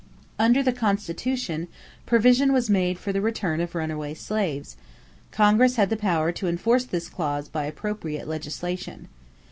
[0.39, 1.67] Under the Constitution,
[2.07, 4.75] provision was made for the return of runaway slaves;
[5.29, 9.09] Congress had the power to enforce this clause by appropriate legislation.